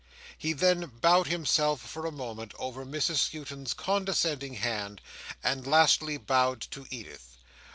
He 0.35 0.53
then 0.53 0.87
bowed 0.99 1.27
himself 1.27 1.79
for 1.79 2.07
a 2.07 2.11
moment 2.11 2.55
over 2.57 2.83
Mrs 2.87 3.17
Skewton's 3.17 3.75
condescending 3.75 4.55
hand, 4.55 4.99
and 5.43 5.67
lastly 5.67 6.17
bowed 6.17 6.61
to 6.71 6.87
Edith. 6.89 7.37